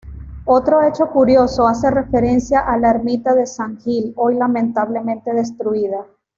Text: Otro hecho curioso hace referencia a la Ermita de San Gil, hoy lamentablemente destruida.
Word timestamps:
Otro 0.45 0.81
hecho 0.81 1.11
curioso 1.11 1.67
hace 1.67 1.91
referencia 1.91 2.61
a 2.61 2.75
la 2.79 2.89
Ermita 2.89 3.35
de 3.35 3.45
San 3.45 3.77
Gil, 3.79 4.13
hoy 4.15 4.33
lamentablemente 4.33 5.31
destruida. 5.31 6.07